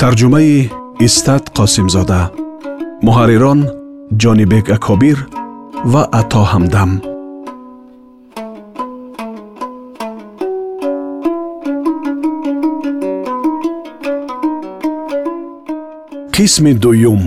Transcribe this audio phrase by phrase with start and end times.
[0.00, 0.54] Тарҷумаи
[1.06, 2.22] истат қосимзода.
[3.06, 3.60] Муҳаррирон
[4.22, 5.18] ҷонибек акобир
[5.92, 6.90] ва ато ҳамдам.
[16.34, 17.22] Қисми дуюм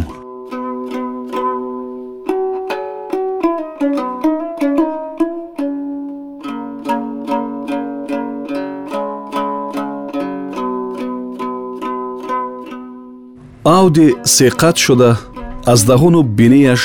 [13.79, 15.09] ауди seqат шуда
[15.71, 16.81] аз даҳону бинияш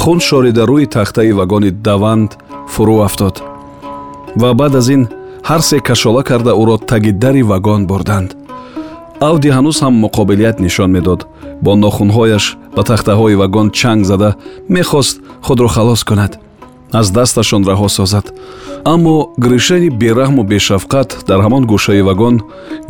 [0.00, 2.30] хун шорида рӯи тахтаи вагони даванд
[2.72, 3.36] фурӯ афтод
[4.40, 5.02] ва баъд аз ин
[5.48, 8.30] ҳар се кашола карда ӯро таги дари вагон бурданд.
[9.28, 11.20] Ауди ҳанӯз ҳам муқобилият нишон медод.
[11.64, 12.44] Бо нохунҳояш
[12.76, 14.30] ба тахтаҳои вагон чанг зада
[14.76, 16.32] мехост худро халос кунад
[16.92, 18.26] аз дасташон раҳо созад.
[18.84, 22.36] Аммо гришаи бераҳму бешафқат дар ҳамон гӯшаи вагон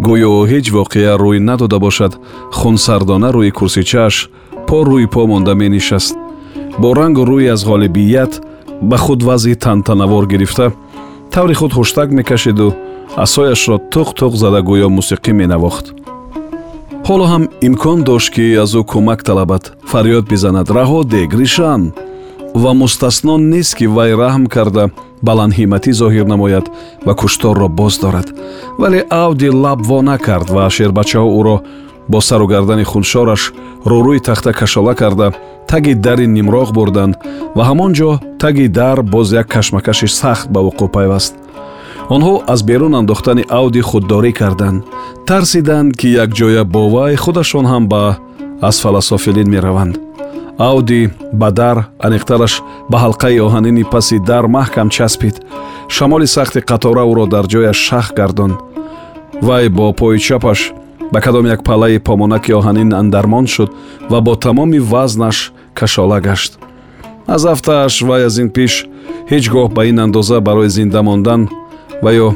[0.07, 2.13] гӯё ҳеҷ воқеа рӯй надода бошад.
[2.59, 4.15] Хунсардона рӯи курсичааш
[4.69, 6.15] по рӯи по монда менишаст.
[6.81, 8.33] Бо рангу рӯи аз ғолибият
[8.83, 10.73] ба худ вазъи тантанавор гирифта
[11.31, 12.75] таври худ хуштак мекашиду
[13.17, 15.87] асояшро туқ туқ зада гӯё мусиқӣ менавохт.
[17.09, 19.65] Ҳоло ҳам имкон дошт ки аз ӯ кӯмак талабад.
[19.91, 20.69] Фарёд бизанад.
[20.77, 21.83] Раҳо де гришан
[22.55, 24.91] ва мустасно нест ки вай раҳм карда
[25.23, 26.67] баландҳиматӣ зоҳир намояд
[27.07, 28.29] ва кушторро боз дорад.
[28.79, 31.57] Вале авди лаб во накард ва шербачаҳо ӯро
[32.09, 33.53] бо сару гардани хуншораш
[33.91, 35.33] рӯрӯи тахта кашола карда
[35.71, 37.15] таги дари нимроғ бурданд
[37.57, 38.11] ва ҳамон ҷо
[38.43, 41.35] таги дар боз як кашмакаши сахт ба вуқӯъ пайваст.
[42.15, 44.85] Онҳо аз берун андохтани авди худдорӣ карданд.
[45.29, 48.03] Тарсиданд ки якҷоя бо вай худашон ҳам ба
[48.69, 50.10] асфаласофилин мераванд
[50.61, 51.77] ауди ба дар
[52.07, 52.55] аниқтараш
[52.91, 55.37] ба ҳалқаи оҳанини паси дар маҳкам часпид.
[55.89, 58.57] Шамоли сахти қатора ӯро дар ҷояш шах гардонд
[59.47, 60.61] вай бо пои чапаш
[61.13, 63.71] ба кадом як паллаи помонаки оҳанин андармон шуд
[64.11, 66.59] ва бо тамоми вазнаш кашола гашт.
[67.27, 68.73] Аз афтааш вай аз ин пеш
[69.31, 71.49] ҳеҷ гоҳ ба ин андоза барои зинда мондан
[72.03, 72.29] ва ё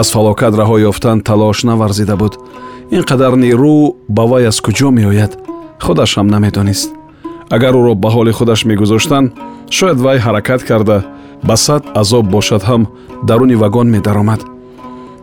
[0.00, 2.34] аз фалокат раҳо ёфтан талош наварзида буд.
[2.96, 5.32] Ин қадар нерӯ ба вай аз куҷо меояд.
[5.84, 6.99] Худаш ҳам намедонист
[7.56, 9.32] агар ӯро ба ҳоли худаш мегузоштанд
[9.76, 10.96] шояд вай ҳаракат карда
[11.48, 12.82] ба сад азоб бошад ҳам
[13.28, 14.40] даруни вагон медаромад.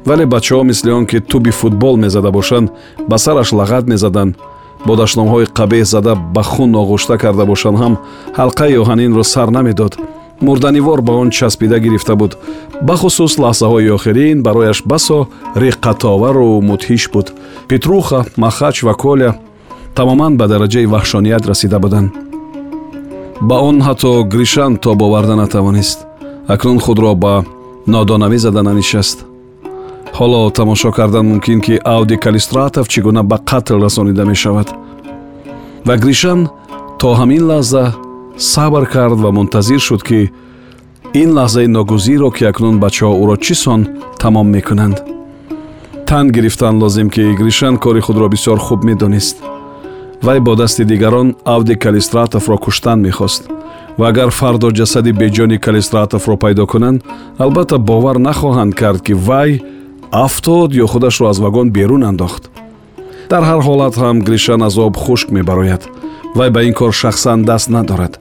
[0.07, 2.71] Вале бачаҳо мисли он ки туби футбол мезада бошанд
[3.09, 4.35] ба сараш лағат мезаданд
[4.85, 7.93] бо даштномҳои қабеҳ зада ба хун оғӯшта карда бошанд ҳам
[8.39, 9.93] ҳалқаи оҳанинро сар намедод.
[10.41, 12.37] Мурданивор ба он часпида гирифта буд.
[12.81, 17.27] Бахусус лаҳзаҳои охирин барояш басо риққатовару мудҳиш буд.
[17.67, 19.29] Петруха махач ва коля
[19.97, 22.09] тамоман ба дараҷаи ваҳшоният расида буданд.
[23.49, 25.99] Ба он ҳатто гришан то боварда натавонист.
[26.53, 27.33] Акнун худро ба
[27.93, 29.17] нодонавӣ зада нанишаст
[30.17, 34.67] ҳоло тамошо кардан мумкин ки ауди калистратов чӣ гуна ба қатл расонида мешавад.
[35.87, 36.39] Ва гришан
[36.99, 37.83] то ҳамин лаҳза
[38.53, 40.19] сабр кард ва мунтазир шуд ки
[41.21, 43.81] ин лаҳзаи ногузирро ки акнун бачаҳо ӯро чӣ сон
[44.21, 44.97] тамом мекунанд.
[46.07, 49.37] Тан гирифтан лозим ки гришан кори худро бисёр хуб медонист
[50.21, 53.49] вай бо дасти дигарон авди калистратовро куштан мехост.
[53.97, 57.03] Ва агар фардо ҷасади беҷони калистратовро пайдо кунанд
[57.37, 59.61] албатта бовар нахоҳанд кард ки вай
[60.11, 62.43] афтод ё худашро аз вагон берун андохт.
[63.29, 65.83] Дар ҳар ҳолат ҳам гришан аз об хушк мебарояд.
[66.35, 68.13] Вай ба ин кор шахсан даст надорад.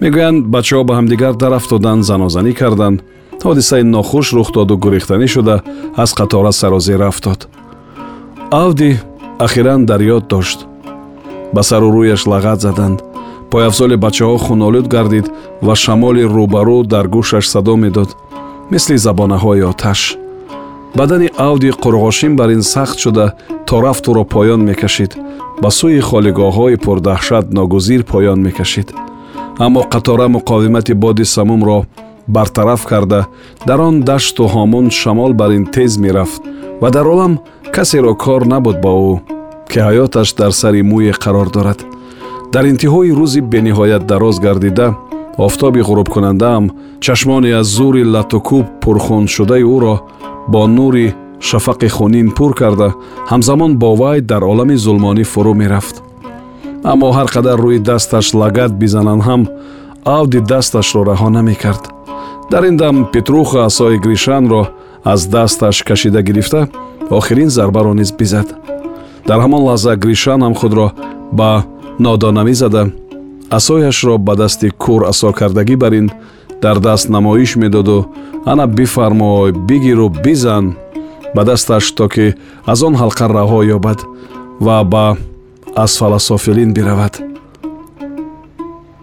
[0.00, 2.98] Мегӯянд бачаҳо ба ҳамдигар дарафтоданд занозанӣ карданд.
[3.44, 5.56] Ҳодисаи нохуш рух доду гурехтанӣ шуда
[5.96, 7.40] аз қатора сарозир афтод
[8.50, 8.98] авди
[9.38, 10.58] ахиран дар ёд дошт
[11.54, 12.98] ба сару рӯяш лағат заданд.
[13.50, 15.26] Пойафзоли бачаҳо хунолуд гардид
[15.66, 18.10] ва шамоли рӯбарӯ дар гӯшаш садо медод
[18.70, 20.00] мисли забонаҳои оташ.
[20.98, 23.26] Бадани авди қурғошин бар ин сахт шуда
[23.66, 25.12] то рафт ӯро поён мекашид
[25.62, 28.88] ба сӯи холигоҳҳои пурдаҳшат ногузир поён мекашид.
[29.64, 31.78] Аммо қатора муқовимати боди самумро
[32.26, 33.26] бартараф карда
[33.66, 36.42] дар он дашту ҳомун шамол бар ин тез мерафт
[36.80, 37.38] ва дар олам
[37.74, 39.14] касеро кор набуд бо ӯ
[39.74, 41.80] ки ҳаёташ дар сари мӯе қарор дорад.
[42.54, 44.86] Дар интиҳои рӯзи бениҳоят дароз гардида
[45.46, 46.64] офтоби ғурубкунандаам
[47.04, 49.94] чашмони аз зури латукӯб пурхун шудаи ӯро
[50.52, 51.06] бо нури
[51.48, 52.88] шафақи хунин пур карда
[53.30, 55.96] ҳамзамон бо вай дар олами зулмонӣ фурӯ мерафт.
[56.92, 59.42] Аммо ҳар қадар рӯи дасташ лагат бизананд ҳам
[60.18, 61.84] авди дасташро раҳо намекард.
[62.52, 64.62] Дар ин дам петруха асои гришанро
[65.12, 66.60] аз дасташ кашида гирифта
[67.18, 68.48] охирин зарбаро низ бизад
[69.28, 70.86] дар ҳамон лаҳза гришан ҳам худро
[71.38, 71.50] ба
[72.04, 72.82] нодонавӣ зада.
[73.58, 76.08] Асояшро ба дасти кур асокардагӣ бар ин
[76.62, 77.98] дар даст намоиш медоду
[78.46, 80.76] ана бифармой бигиру бизан
[81.34, 82.34] ба дасташ то ки
[82.72, 83.98] аз он ҳалқа раҳо ёбад
[84.60, 85.16] ва ба
[85.84, 87.14] асфаласофилин биравад.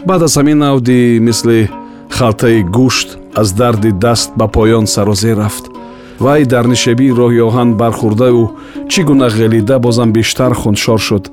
[0.08, 1.70] Баъд аз ҳамин навди мисли
[2.10, 5.71] халтаи гӯшт аз дарди даст ба поён сарозер рафт
[6.24, 8.44] вай дар нишебии роҳи оҳан бархӯрдаю
[8.92, 11.26] чӣ гуна ғелида бозам бештар хуншор шуд.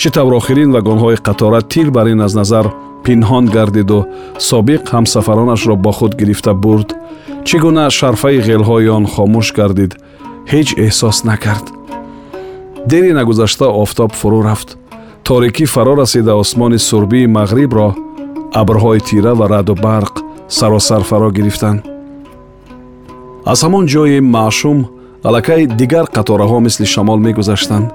[0.00, 2.66] Чӣ тавр охирин вагонҳои қатора тир бар ин аз назар
[3.04, 4.00] пинҳон гардиду
[4.50, 6.88] собиқ ҳамсафаронашро бо худ гирифта бурд.
[7.46, 9.92] Чӣ гуна шарфаи ғелҳои он хомӯш гардид
[10.52, 11.66] ҳеҷ эҳсос накард.
[12.90, 14.68] Дери нагузашта офтоб фурӯ рафт.
[15.26, 17.88] Торикӣ фаро расида осмони сурбии мағрибро
[18.60, 20.14] абрҳои тира ва раъду барқ
[20.48, 21.97] саросар фаро гирифтанд
[23.52, 24.78] аз ҳамон ҷои маъшум
[25.28, 27.86] аллакай дигар қатораҳо мисли шамол мегузаштанд.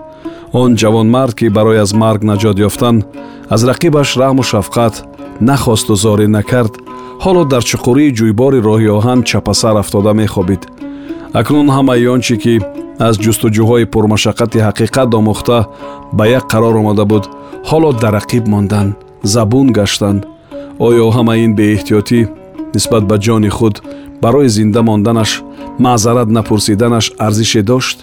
[0.61, 2.95] Он ҷавонмард ки барои аз марг наҷот ёфтан
[3.53, 4.93] аз рақибаш раҳму шафқат
[5.49, 6.73] нахосту зорӣ накард.
[7.23, 10.61] Ҳоло дар чуқурии ҷӯйбори роҳи оҳан чапасар афтода мехобид.
[11.39, 12.55] Акнун ҳамаи он чӣ ки
[13.07, 15.59] аз ҷустуҷӯҳои пурмашаққати ҳақиқат омӯхта
[16.17, 17.23] ба як қарор омада буд
[17.69, 18.87] ҳоло дар рақиб мондан
[19.33, 20.21] забун гаштанд.
[20.87, 22.19] Оё ҳама ин беэҳтиётӣ
[22.75, 23.75] нисбат ба ҷони худ
[24.23, 25.31] барои зинда монданаш
[25.79, 27.97] маъзарат напурсиданаш арзише дошт?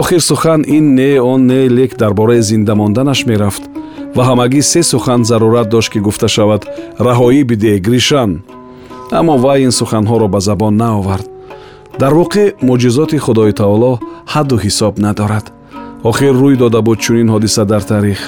[0.00, 3.62] Охир сухан ин не он не лек дар бораи зинда монданаш мерафт
[4.16, 6.62] ва ҳамагӣ се сухан зарурат дошт ки гуфта шавад
[7.06, 8.30] раҳоӣ бидеҳ гришан!
[9.18, 11.26] Аммо вай ин суханҳоро ба забон наовард.
[12.00, 13.92] Дар воқеъ муъҷизоти худои таоло
[14.32, 15.46] ҳадду ҳисоб надорад.
[16.10, 18.20] Охир рӯй дода буд чунин ҳодиса дар таърих.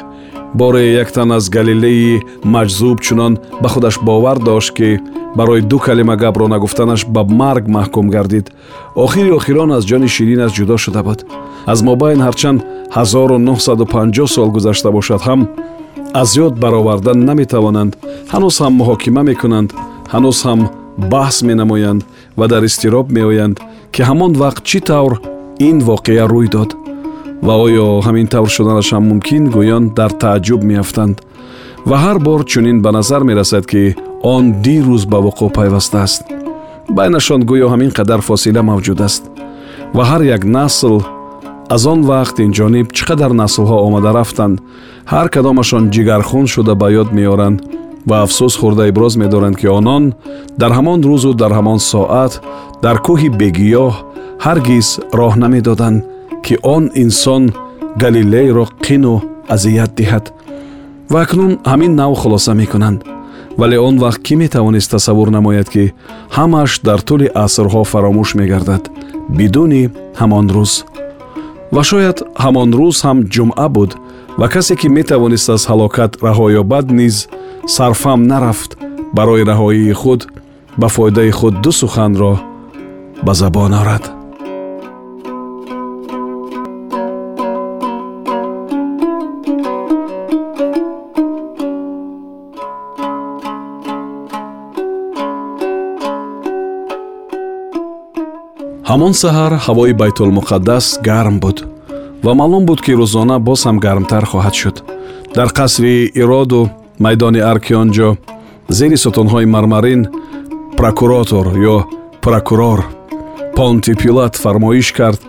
[0.55, 2.23] Боре як тан аз галилеи
[2.55, 3.33] маҷзуб чунон
[3.63, 4.91] ба худаш бовар дошт ки
[5.37, 8.47] барои ду калима гапро нагуфтанаш ба марг маҳкум гардид.
[8.95, 11.25] Охири охирон аз ҷони ширинаш ҷудо шуда буд
[11.67, 12.61] аз мобайн ҳарчанд
[12.97, 15.21] 1950 сол гузашта бошад.
[15.29, 15.41] Ҳам
[16.15, 17.93] аз ёд баровардан наметавонанд.
[18.33, 19.71] Ҳанӯз ҳам муҳокима мекунанд.
[20.13, 20.61] Ҳанӯз ҳам
[21.13, 22.03] баҳс менамоянд
[22.39, 23.57] ва дар изтироб меоянд
[23.93, 25.13] ки ҳамон вақт чӣ тавр
[25.69, 26.71] ин воқеа рӯй дод.
[27.47, 31.17] Ва оё ҳамин тавр шуданашам мумкин гӯён дар тааҷҷуб меафтанд.
[31.89, 33.83] Ва ҳар бор чунин ба назар мерасад ки
[34.23, 36.23] он дирӯз ба вуқӯъ пайваста аст.
[36.89, 39.23] Байнашон гӯё ҳамин қадар фосила мавҷуд аст.
[39.95, 40.95] Ва ҳар як насл
[41.75, 44.57] аз он вақт инҷониб чӣ қадар наслҳо омада рафтанд
[45.13, 47.59] ҳар кадомашон ҷигархун шуда ба ёд меоранд
[48.09, 50.05] ва афсӯс хӯрда иброз медоранд ки онон
[50.61, 52.33] дар ҳамон рӯзу дар ҳамон соат
[52.85, 53.93] дар кӯҳи бегиёҳ
[54.47, 54.89] ҳаргиз
[55.19, 56.05] роҳ намедоданд
[56.45, 57.43] ки он инсон
[58.03, 59.15] галилейро қину
[59.55, 60.25] азият диҳад.
[61.13, 62.99] Ва акнун ҳамин нав хулоса мекунанд
[63.61, 65.93] вале он вақт кӣ метавонист тасаввур намояд ки
[66.37, 68.83] ҳамааш дар тӯли асрҳо фаромӯш мегардад?
[69.39, 69.83] Бидуни
[70.21, 70.73] ҳамон рӯз.
[71.75, 73.91] Ва шояд ҳамон рӯз ҳам ҷумъа буд
[74.41, 77.17] ва касе ки метавонист аз ҳалокат раҳо ёбад низ
[77.77, 78.71] сарфам нарафт
[79.17, 80.21] барои раҳоии худ
[80.81, 82.33] ба фоидаи худ ду суханро
[83.27, 84.05] ба забон орад
[98.91, 101.59] ҳамон саҳар ҳавои байтулмуқаддас гарм буд
[102.25, 104.77] ва маълум буд ки рӯзона боз ҳам гармтар хоҳад шуд.
[105.37, 106.61] Дар қасри ироду
[107.05, 108.09] майдони арки он ҷо
[108.79, 110.03] зери сутунҳои мармарин
[110.79, 111.77] прокуратор ё
[112.25, 112.81] прокурор
[113.57, 115.21] понти пилат фармоиш кард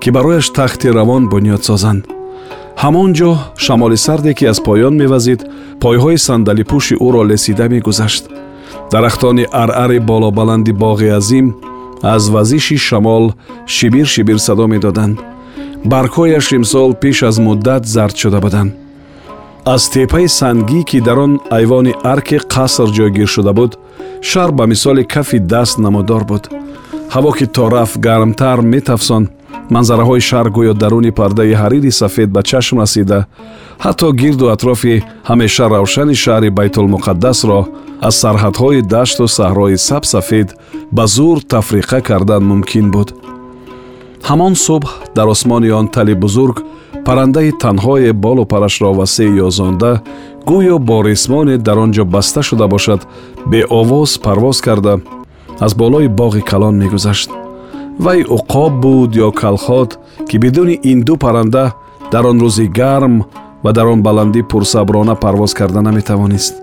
[0.00, 2.02] ки барояш тахти равон бунёд созанд.
[2.82, 3.30] Ҳамон ҷо
[3.64, 5.40] шамоли сарде ки аз поён мевазид
[5.82, 8.24] пойҳои сандалипӯши ӯро лесида мегузашт.
[8.92, 11.46] Дарахтони арари болобаланди боғи азим
[12.02, 13.32] аз вазиши шамол
[13.66, 15.18] шибир шибир садо медоданд.
[15.90, 18.72] Баргҳояш имсол пеш аз муддат зард шуда буданд.
[19.64, 23.72] Аз теппаи сангӣ ки дар он айвони арки қаср ҷойгир шуда буд
[24.28, 26.44] шаҳр ба мисоли кафи даст намудор буд.
[27.14, 29.24] Ҳаво ки то рафт гармтар метафсон
[29.74, 33.20] манзараҳои шаҳр гӯё даруни пардаи ҳарири сафед ба чашм расида.
[33.84, 34.94] Ҳатто гирду атрофи
[35.30, 37.60] ҳамеша равшани шаҳри байтулмуқаддасро
[38.08, 40.48] аз сарҳадҳои дашту саҳрои сабсафед
[40.96, 43.08] ба зур тафриқа кардан мумкин буд.
[44.28, 46.56] Ҳамон субҳ дар осмони он тали бузург
[47.06, 49.92] паррандаи танҳое болу парашро васеъ ёзонда
[50.50, 53.00] гӯё бо рисмоне дар он ҷо баста шуда бошад
[53.50, 54.94] беовоз парвоз карда
[55.66, 57.30] аз болои боғи калон мегузашт
[57.98, 59.98] вай уқоб буд ё калхот
[60.28, 61.74] ки бидуни ин ду парранда
[62.12, 63.24] дар он рӯзи гарм
[63.62, 66.54] ва дар он баландӣ пурсаброна парвоз карда наметавонист.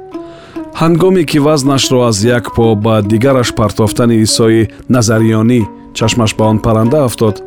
[0.74, 5.62] Ҳангоме ки вазнашро аз як по ба дигараш партофтани исои назарёнӣ
[5.94, 7.44] чашмаш ба он парранда афтод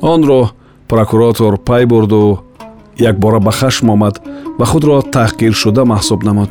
[0.00, 0.50] онро
[0.88, 2.40] прокуратор пай бурду
[2.98, 4.20] якбора ба хашм омад
[4.58, 6.50] ва худро таҳқиршуда маҳсуб намуд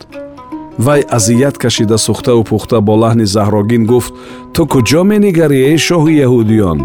[0.77, 4.13] вай азият кашида сӯхтаву пухта бо лаҳни заҳрогин гуфт
[4.53, 6.79] ту куҷо менигарӣ эй шоҳи яҳудиён?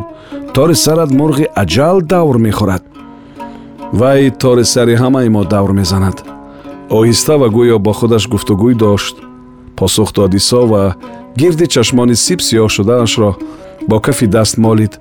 [0.55, 2.83] Тори сарат мурғи аҷал давр мехӯрад
[3.93, 6.17] вай тори сари ҳамаи мо давр мезанад
[6.99, 9.17] оҳиста ва гӯё бо худаш гуфтугӯй дошт.
[9.77, 10.83] Посух дод исо ва
[11.41, 13.31] гирди чашмони сиб сиёҳ шудаашро
[13.89, 14.93] бо кафи даст молид.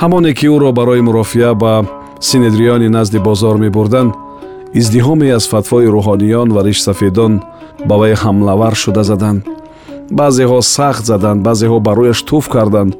[0.00, 1.72] Ҳамоне ки ӯро барои мурофиа ба
[2.20, 4.12] синедриони назди бозор мебурданд
[4.80, 7.32] издиҳоме аз фатвои рӯҳониён ва ришсафедон
[7.88, 9.42] ба вай ҳамлавар шуда заданд.
[10.18, 12.92] Баъзеҳо сахт заданд баъзеҳо ба рӯяш туф карданд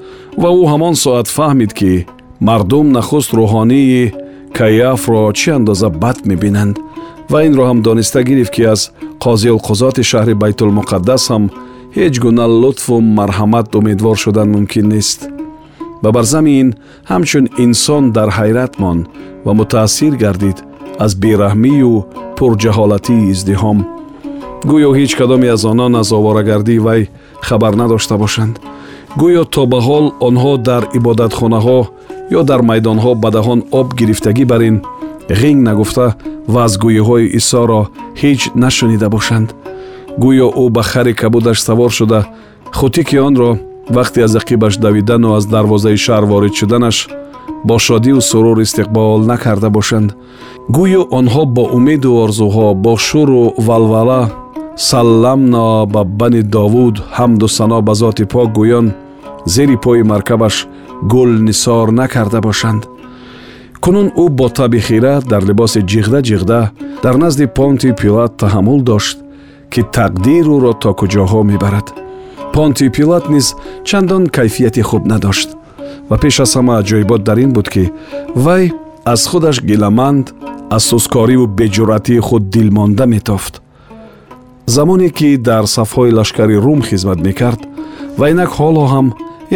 [0.43, 2.07] ва ӯ ҳамон соат фаҳмид ки
[2.41, 4.13] мардум нахуст рӯҳонии
[4.59, 6.77] каяфро чӣ андоза бад мебинанд.
[7.31, 8.81] Ва инро ҳам дониста гирифт ки аз
[9.25, 11.45] қозиулқузоти шаҳри байтулмуқаддас ҳам
[11.97, 15.21] ҳеҷ гуна лутфу марҳамат умедвор шудан мумкин нест.
[16.03, 16.69] Ва бар замин
[17.11, 19.03] ҳамчун инсон дар ҳайрат монд
[19.45, 20.59] ва мутаассир гардид
[21.05, 21.95] аз бераҳмию
[22.39, 23.79] пурҷаҳолатии издиҳом
[24.65, 27.09] гӯё ҳеҷ кадоме аз онон аз оварагардии вай
[27.41, 28.61] хабар надошта бошанд?
[29.21, 31.81] Гӯё то ба ҳол онҳо дар ибодатхонаҳо
[32.39, 34.77] ё дар майдонҳо ба даҳон об гирифтагӣ бар ин
[35.41, 36.07] ғинг нагуфта
[36.55, 37.81] вазгӯиҳои исоро
[38.21, 39.49] ҳеҷ нашунида бошанд.
[40.23, 42.21] Гӯё ӯ ба хари кабудаш савор шуда.
[42.79, 43.51] Хутики онро
[43.97, 47.09] вақте аз ақибаш давидану аз дарвозаи шаҳр ворид шуданаш
[47.65, 50.11] бо шодию сурур истиқбол накарда бошанд.
[50.77, 54.31] Гӯё онҳо бо умеду орзуҳо бо шуру валвала
[54.79, 58.87] салламно ба бани довуд ҳамду сано ба зоти пок гӯён
[59.47, 60.67] зери пои маркабаш
[61.03, 62.83] гул нисор накарда бошанд.
[63.81, 66.61] Кунун ӯ бо таби хира дар либоси ҷиғда ҷиғда
[67.03, 69.19] дар назди понти пилат таҳаммул дошт
[69.73, 71.87] ки тақдир ӯро то куҷоҳо мебарад.
[72.55, 73.47] Понти пилат низ
[73.85, 75.49] чандон кайфияти хуб надошт
[76.11, 77.85] ва пеш аз ҳама аҷоибот дар ин буд ки
[78.45, 78.73] вай
[79.05, 80.27] аз худаш гиламанд
[80.77, 83.55] аз сӯзкориву беҷуръатии худ дилмонда метофт
[84.69, 87.61] замоне ки дар сафҳои лашкари рум хизмат мекард
[88.19, 89.07] ва инак ҳоло ҳам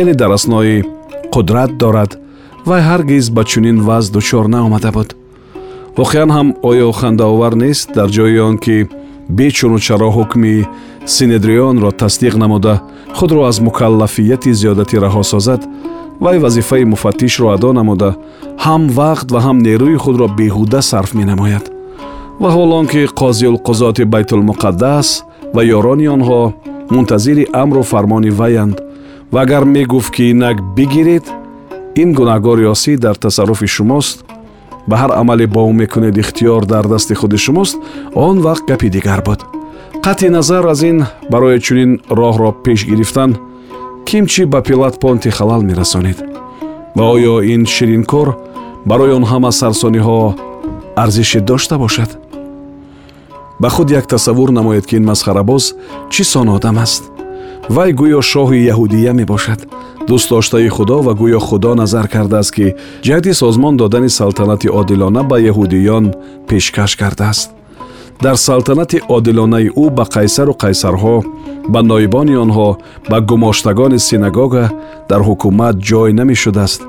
[0.00, 0.84] яъне дар аснои
[1.34, 2.10] қудрат дорад
[2.68, 5.10] вай ҳаргиз ба чунин вазъ дучор наомада буд.
[5.98, 8.76] Воқеан ҳам оё хандаовар нест дар ҷои он ки
[9.38, 10.66] бечуну чаро ҳукми
[11.14, 12.74] синедрионро тасдиқ намуда
[13.18, 15.60] худро аз мукаллафияти зиёдатӣ раҳо созад
[16.24, 18.10] вай вазифаи муфаттишро адо намуда
[18.64, 21.64] ҳам вақт ва ҳам нерӯи худро беҳуда сарф менамояд
[22.40, 25.08] ва ҳоло он ки қозиулқузоти байтулмуқаддас
[25.54, 26.52] ва ёрони онҳо
[26.90, 28.76] мунтазири амру фармони ваянд.
[29.32, 31.24] Ва агар мегуфт ки инак бигиред
[32.02, 34.24] ин гунаҳгори осӣ дар тасарруфи шумост
[34.88, 37.76] ба ҳар амале бо ӯ мекунед ихтиёр дар дасти худи шумост
[38.14, 39.40] он вақт гапи дигар буд.
[40.04, 43.30] Қатъи назар аз ин барои чунин роҳро пеш гирифтан
[44.06, 46.18] кимчи ба пилат понти халал мерасонид
[46.96, 48.36] ва оё ин ширинкор
[48.84, 50.34] барои он ҳама сарсониҳо
[50.96, 52.21] арзише дошта бошад
[53.62, 55.74] ба худ як тасаввур намоед ки ин масхарабоз
[56.10, 57.02] чӣ сон одам аст?
[57.68, 59.60] Вай гӯё шоҳи яҳудия мебошад.
[60.08, 62.74] Дӯстдоштаи худо ва гӯё худо назар кардааст ки
[63.06, 66.04] ҷаҳди созмон додани салтанати одилона ба яҳудиён
[66.48, 67.50] пешкаш кардааст.
[68.24, 71.16] Дар салтанати одилонаи ӯ ба қайсару қайсарҳо
[71.72, 72.68] ба ноибони онҳо
[73.10, 74.64] ба гумоштагони синагога
[75.10, 76.80] дар ҳукумат ҷой намешудааст.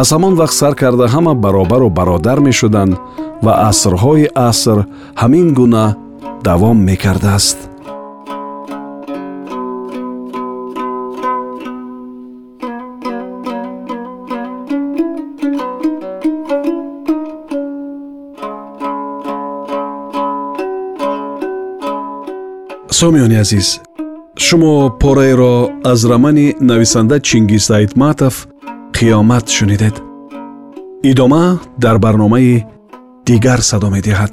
[0.00, 2.92] Аз ҳамон вақт сар карда ҳама баробару бародар мешуданд
[3.44, 4.78] ва асрҳои аср
[5.22, 5.86] ҳамин гуна
[6.42, 7.58] давом мекардааст.
[22.90, 23.80] Сомиёни азиз
[24.36, 28.48] шумо пораеро аз рамани нависанда чингиз айтматов
[28.92, 30.02] қиёмат шунидед.
[31.02, 32.64] Идома дар барномаи
[33.26, 34.32] дигар садо медиҳад